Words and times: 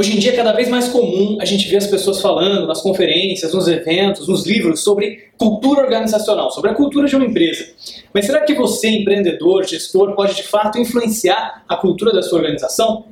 Hoje 0.00 0.16
em 0.16 0.18
dia 0.18 0.32
é 0.32 0.34
cada 0.34 0.52
vez 0.52 0.66
mais 0.66 0.88
comum 0.88 1.36
a 1.42 1.44
gente 1.44 1.68
ver 1.68 1.76
as 1.76 1.86
pessoas 1.86 2.22
falando 2.22 2.66
nas 2.66 2.80
conferências, 2.80 3.52
nos 3.52 3.68
eventos, 3.68 4.26
nos 4.26 4.46
livros 4.46 4.80
sobre 4.80 5.24
cultura 5.36 5.82
organizacional, 5.82 6.50
sobre 6.50 6.70
a 6.70 6.74
cultura 6.74 7.06
de 7.06 7.14
uma 7.14 7.26
empresa. 7.26 7.66
Mas 8.10 8.24
será 8.24 8.40
que 8.40 8.54
você, 8.54 8.88
empreendedor, 8.88 9.66
gestor, 9.66 10.14
pode 10.14 10.34
de 10.34 10.42
fato 10.42 10.78
influenciar 10.78 11.64
a 11.68 11.76
cultura 11.76 12.14
da 12.14 12.22
sua 12.22 12.38
organização? 12.38 13.08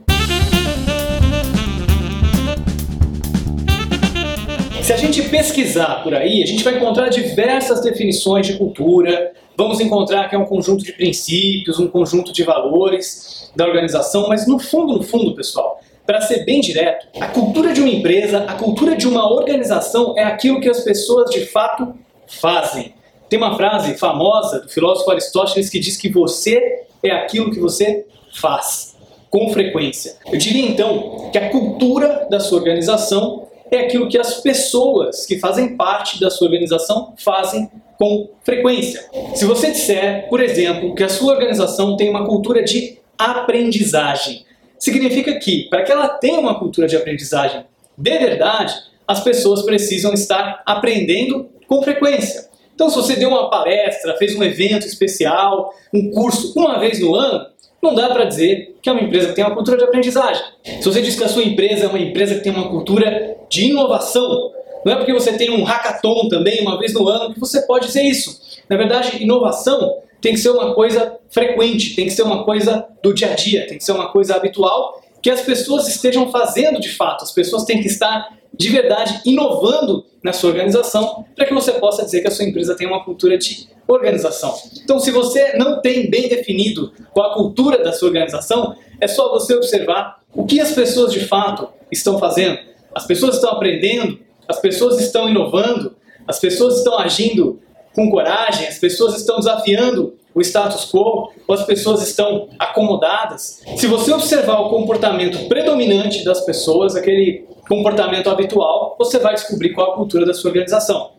Se 4.81 4.91
a 4.91 4.97
gente 4.97 5.21
pesquisar 5.29 6.03
por 6.03 6.15
aí, 6.15 6.43
a 6.43 6.47
gente 6.47 6.65
vai 6.65 6.77
encontrar 6.77 7.11
diversas 7.11 7.83
definições 7.83 8.47
de 8.47 8.55
cultura, 8.57 9.33
vamos 9.55 9.79
encontrar 9.79 10.31
que 10.31 10.35
é 10.35 10.39
um 10.39 10.47
conjunto 10.47 10.83
de 10.83 10.95
princípios, 10.95 11.79
um 11.79 11.89
conjunto 11.89 12.33
de 12.33 12.43
valores 12.45 13.53
da 13.55 13.67
organização, 13.67 14.27
mas 14.27 14.47
no 14.47 14.59
fundo, 14.59 14.95
no 14.95 15.03
fundo, 15.03 15.35
pessoal, 15.35 15.79
para 16.09 16.23
ser 16.23 16.47
bem 16.47 16.63
direto, 16.63 17.07
a 17.21 17.27
cultura 17.27 17.75
de 17.75 17.83
uma 17.83 17.91
empresa, 17.91 18.39
a 18.45 18.55
cultura 18.55 18.97
de 18.97 19.07
uma 19.07 19.31
organização 19.31 20.15
é 20.17 20.25
aquilo 20.25 20.59
que 20.59 20.67
as 20.67 20.81
pessoas 20.81 21.31
de 21.31 21.45
fato 21.45 21.95
fazem. 22.27 22.95
Tem 23.29 23.39
uma 23.39 23.55
frase 23.59 23.93
famosa 23.99 24.61
do 24.61 24.71
filósofo 24.71 25.11
Aristóteles 25.11 25.69
que 25.69 25.79
diz 25.79 25.99
que 25.99 26.09
você 26.09 26.85
é 27.03 27.11
aquilo 27.11 27.51
que 27.51 27.61
você 27.61 28.07
faz, 28.33 28.97
com 29.29 29.53
frequência. 29.53 30.17
Eu 30.33 30.39
diria 30.39 30.67
então 30.67 31.29
que 31.31 31.37
a 31.37 31.51
cultura 31.51 32.27
da 32.31 32.41
sua 32.41 32.57
organização 32.57 33.47
é 33.71 33.81
aquilo 33.81 34.09
que 34.09 34.17
as 34.17 34.41
pessoas 34.41 35.27
que 35.27 35.39
fazem 35.39 35.77
parte 35.77 36.19
da 36.19 36.31
sua 36.31 36.47
organização 36.47 37.13
fazem 37.19 37.71
com 37.99 38.31
frequência. 38.45 39.07
Se 39.35 39.45
você 39.45 39.73
disser, 39.73 40.27
por 40.31 40.41
exemplo, 40.41 40.95
que 40.95 41.05
a 41.05 41.09
sua 41.11 41.35
organização 41.35 41.99
tem 41.99 42.09
uma 42.09 42.25
cultura 42.25 42.65
de 42.65 42.99
aprendizagem, 43.19 44.48
significa 44.79 45.39
que, 45.39 45.69
para 45.69 45.83
que 45.83 45.93
ela 45.93 46.09
tenha 46.09 46.41
uma 46.41 46.59
cultura 46.59 46.87
de 46.87 46.97
aprendizagem 46.97 47.65
de 47.97 48.19
verdade, 48.19 48.75
as 49.07 49.21
pessoas 49.25 49.63
precisam 49.63 50.13
estar 50.15 50.63
aprendendo 50.65 51.49
com 51.67 51.83
frequência. 51.83 52.49
Então, 52.75 52.89
se 52.89 52.95
você 52.95 53.17
deu 53.17 53.29
uma 53.29 53.51
palestra, 53.51 54.17
fez 54.17 54.37
um 54.37 54.43
evento 54.45 54.87
especial, 54.87 55.75
um 55.93 56.11
curso 56.13 56.53
uma 56.57 56.79
vez 56.79 57.01
no 57.01 57.15
ano, 57.15 57.47
não 57.83 57.95
dá 57.95 58.09
para 58.09 58.25
dizer 58.25 58.77
que 58.81 58.89
é 58.89 58.93
uma 58.93 59.03
empresa 59.03 59.29
que 59.29 59.35
tem 59.35 59.45
uma 59.45 59.55
cultura 59.55 59.77
de 59.77 59.85
aprendizagem. 59.85 60.43
Se 60.63 60.85
você 60.85 61.03
diz 61.03 61.17
que 61.17 61.25
a 61.25 61.29
sua 61.29 61.43
empresa 61.43 61.87
é 61.87 61.89
uma 61.89 61.99
empresa 61.99 62.37
que 62.37 62.43
tem 62.43 62.53
uma 62.53 62.69
cultura 62.69 63.37
de 63.49 63.67
inovação, 63.67 64.53
não 64.85 64.93
é 64.93 64.97
porque 64.97 65.13
você 65.13 65.33
tem 65.33 65.51
um 65.51 65.65
hackathon 65.65 66.29
também 66.29 66.61
uma 66.61 66.79
vez 66.79 66.93
no 66.95 67.09
ano 67.09 67.35
que 67.35 67.41
você 67.41 67.63
pode 67.63 67.87
dizer 67.87 68.03
isso. 68.03 68.41
Na 68.69 68.77
verdade, 68.77 69.23
inovação 69.23 70.03
tem 70.21 70.35
que 70.35 70.41
ser 70.41 70.51
uma 70.51 70.75
coisa 70.75 71.19
frequente, 71.31 71.95
tem 71.95 72.07
que 72.07 72.11
ser 72.13 72.23
uma 72.23 72.45
coisa 72.45 72.87
do 73.03 73.13
dia 73.13 73.33
a 73.33 73.35
dia, 73.35 73.67
tem 73.67 73.79
que 73.79 73.85
ser 73.85 73.93
uma 73.93 74.11
coisa 74.11 74.35
habitual 74.35 75.01
que 75.23 75.31
as 75.31 75.41
pessoas 75.41 75.89
estejam 75.89 76.31
fazendo 76.31 76.81
de 76.81 76.91
fato. 76.91 77.25
As 77.25 77.33
pessoas 77.33 77.65
têm 77.65 77.81
que 77.81 77.89
estar 77.89 78.39
de 78.53 78.69
verdade 78.71 79.21
inovando 79.25 80.05
na 80.23 80.33
sua 80.33 80.51
organização 80.51 81.25
para 81.35 81.47
que 81.47 81.55
você 81.55 81.73
possa 81.73 82.05
dizer 82.05 82.21
que 82.21 82.29
a 82.29 82.31
sua 82.31 82.45
empresa 82.45 82.77
tem 82.77 82.87
uma 82.87 83.05
cultura 83.05 83.39
de 83.39 83.69
organização. 83.87 84.55
Então, 84.83 84.99
se 84.99 85.11
você 85.11 85.57
não 85.57 85.81
tem 85.81 86.11
bem 86.11 86.29
definido 86.29 86.93
qual 87.13 87.31
a 87.31 87.35
cultura 87.35 87.83
da 87.83 87.93
sua 87.93 88.09
organização, 88.09 88.77
é 89.01 89.07
só 89.07 89.31
você 89.31 89.55
observar 89.55 90.21
o 90.35 90.45
que 90.45 90.61
as 90.61 90.73
pessoas 90.73 91.13
de 91.13 91.21
fato 91.21 91.69
estão 91.91 92.19
fazendo. 92.19 92.59
As 92.95 93.07
pessoas 93.07 93.37
estão 93.37 93.51
aprendendo, 93.51 94.19
as 94.47 94.61
pessoas 94.61 95.01
estão 95.01 95.29
inovando, 95.29 95.97
as 96.27 96.39
pessoas 96.39 96.79
estão 96.79 96.99
agindo 96.99 97.61
com 97.99 98.09
coragem, 98.09 98.69
as 98.69 98.79
pessoas 98.79 99.17
estão 99.17 99.39
desafiando 99.39 100.15
o 100.33 100.41
status 100.41 100.89
quo 100.89 101.33
ou 101.49 101.55
as 101.55 101.65
pessoas 101.65 102.01
estão 102.07 102.49
acomodadas. 102.57 103.61
Se 103.77 103.89
você 103.89 104.13
observar 104.13 104.61
o 104.61 104.71
comportamento 104.71 105.49
predominante 105.49 106.23
das 106.23 106.43
pessoas, 106.43 106.95
aquele 106.95 107.45
comportamento 107.69 108.31
habitual, 108.31 108.95
você 108.97 109.19
vai 109.19 109.35
descobrir 109.35 109.71
qual 109.71 109.95
a 109.95 109.97
cultura 109.97 110.25
da 110.25 110.33
sua 110.33 110.51
organização. 110.51 111.11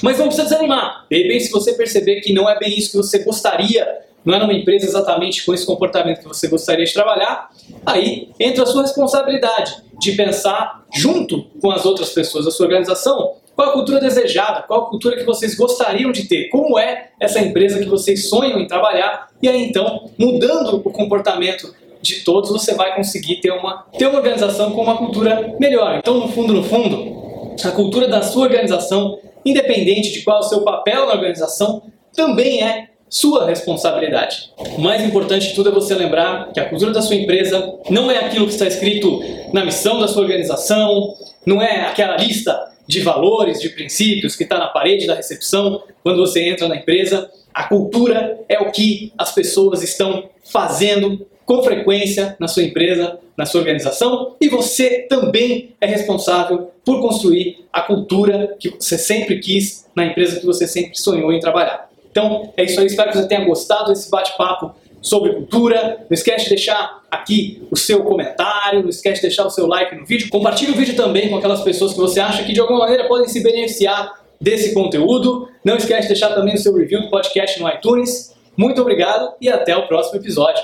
Mas 0.00 0.18
não 0.18 0.24
precisa 0.24 0.48
desanimar. 0.48 1.04
De 1.10 1.22
repente, 1.22 1.44
se 1.44 1.50
você 1.50 1.74
perceber 1.74 2.22
que 2.22 2.32
não 2.32 2.48
é 2.48 2.58
bem 2.58 2.78
isso 2.78 2.92
que 2.92 2.96
você 2.96 3.18
gostaria, 3.18 3.86
não 4.24 4.34
é 4.34 4.38
numa 4.38 4.54
empresa 4.54 4.86
exatamente 4.86 5.44
com 5.44 5.52
esse 5.52 5.66
comportamento 5.66 6.20
que 6.20 6.28
você 6.28 6.48
gostaria 6.48 6.86
de 6.86 6.94
trabalhar, 6.94 7.50
aí 7.84 8.30
entra 8.40 8.62
a 8.62 8.66
sua 8.66 8.80
responsabilidade 8.80 9.82
de 10.00 10.12
pensar 10.12 10.82
junto 10.94 11.44
com 11.60 11.70
as 11.70 11.84
outras 11.84 12.08
pessoas 12.08 12.46
da 12.46 12.50
sua 12.50 12.64
organização 12.64 13.41
qual 13.54 13.70
a 13.70 13.72
cultura 13.72 14.00
desejada? 14.00 14.62
Qual 14.62 14.82
a 14.82 14.86
cultura 14.90 15.16
que 15.16 15.24
vocês 15.24 15.54
gostariam 15.54 16.10
de 16.10 16.24
ter? 16.24 16.48
Como 16.48 16.78
é 16.78 17.10
essa 17.20 17.40
empresa 17.40 17.78
que 17.78 17.88
vocês 17.88 18.28
sonham 18.28 18.58
em 18.58 18.66
trabalhar? 18.66 19.28
E 19.42 19.48
aí 19.48 19.62
então, 19.62 20.10
mudando 20.18 20.76
o 20.76 20.90
comportamento 20.90 21.74
de 22.00 22.24
todos, 22.24 22.50
você 22.50 22.74
vai 22.74 22.96
conseguir 22.96 23.36
ter 23.36 23.52
uma, 23.52 23.86
ter 23.96 24.06
uma 24.06 24.18
organização 24.18 24.72
com 24.72 24.82
uma 24.82 24.96
cultura 24.96 25.54
melhor. 25.60 25.98
Então, 25.98 26.18
no 26.18 26.28
fundo, 26.28 26.52
no 26.52 26.64
fundo, 26.64 27.54
a 27.64 27.70
cultura 27.70 28.08
da 28.08 28.22
sua 28.22 28.42
organização, 28.42 29.18
independente 29.44 30.10
de 30.10 30.22
qual 30.22 30.38
é 30.38 30.40
o 30.40 30.48
seu 30.48 30.62
papel 30.62 31.06
na 31.06 31.12
organização, 31.12 31.82
também 32.14 32.62
é 32.62 32.88
sua 33.08 33.44
responsabilidade. 33.46 34.50
O 34.76 34.80
mais 34.80 35.04
importante 35.04 35.48
de 35.48 35.54
tudo 35.54 35.68
é 35.68 35.72
você 35.72 35.94
lembrar 35.94 36.50
que 36.52 36.58
a 36.58 36.68
cultura 36.68 36.92
da 36.92 37.02
sua 37.02 37.14
empresa 37.14 37.78
não 37.90 38.10
é 38.10 38.18
aquilo 38.18 38.46
que 38.46 38.52
está 38.52 38.66
escrito 38.66 39.20
na 39.52 39.64
missão 39.64 40.00
da 40.00 40.08
sua 40.08 40.22
organização, 40.22 41.14
não 41.44 41.60
é 41.60 41.82
aquela 41.82 42.16
lista 42.16 42.71
de 42.86 43.00
valores, 43.00 43.60
de 43.60 43.68
princípios 43.70 44.36
que 44.36 44.44
está 44.44 44.58
na 44.58 44.68
parede 44.68 45.06
da 45.06 45.14
recepção 45.14 45.82
quando 46.02 46.18
você 46.18 46.48
entra 46.48 46.68
na 46.68 46.76
empresa. 46.76 47.30
A 47.54 47.64
cultura 47.64 48.40
é 48.48 48.58
o 48.58 48.70
que 48.70 49.12
as 49.16 49.34
pessoas 49.34 49.82
estão 49.82 50.28
fazendo 50.44 51.26
com 51.44 51.62
frequência 51.62 52.36
na 52.38 52.48
sua 52.48 52.62
empresa, 52.62 53.18
na 53.36 53.44
sua 53.44 53.60
organização, 53.60 54.36
e 54.40 54.48
você 54.48 55.06
também 55.08 55.74
é 55.80 55.86
responsável 55.86 56.70
por 56.84 57.00
construir 57.00 57.64
a 57.72 57.82
cultura 57.82 58.56
que 58.58 58.70
você 58.70 58.96
sempre 58.96 59.38
quis 59.40 59.86
na 59.94 60.06
empresa 60.06 60.40
que 60.40 60.46
você 60.46 60.66
sempre 60.66 60.98
sonhou 60.98 61.32
em 61.32 61.40
trabalhar. 61.40 61.90
Então, 62.10 62.52
é 62.56 62.64
isso 62.64 62.78
aí. 62.78 62.86
Espero 62.86 63.10
que 63.10 63.16
você 63.16 63.26
tenha 63.26 63.44
gostado 63.44 63.90
desse 63.90 64.10
bate-papo 64.10 64.74
sobre 65.02 65.34
cultura. 65.34 65.98
Não 66.08 66.14
esquece 66.14 66.44
de 66.44 66.50
deixar 66.50 67.02
aqui 67.10 67.62
o 67.70 67.76
seu 67.76 68.04
comentário, 68.04 68.82
não 68.82 68.88
esquece 68.88 69.16
de 69.16 69.28
deixar 69.28 69.44
o 69.44 69.50
seu 69.50 69.66
like 69.66 69.94
no 69.94 70.06
vídeo. 70.06 70.30
Compartilhe 70.30 70.72
o 70.72 70.76
vídeo 70.76 70.96
também 70.96 71.28
com 71.28 71.36
aquelas 71.36 71.62
pessoas 71.62 71.92
que 71.92 71.98
você 71.98 72.20
acha 72.20 72.44
que 72.44 72.52
de 72.52 72.60
alguma 72.60 72.78
maneira 72.78 73.08
podem 73.08 73.28
se 73.28 73.42
beneficiar 73.42 74.22
desse 74.40 74.72
conteúdo. 74.72 75.48
Não 75.64 75.76
esquece 75.76 76.02
de 76.02 76.08
deixar 76.08 76.30
também 76.30 76.54
o 76.54 76.58
seu 76.58 76.74
review 76.74 77.02
do 77.02 77.10
podcast 77.10 77.60
no 77.60 77.68
iTunes. 77.68 78.34
Muito 78.56 78.80
obrigado 78.80 79.34
e 79.40 79.48
até 79.48 79.76
o 79.76 79.86
próximo 79.86 80.20
episódio. 80.20 80.62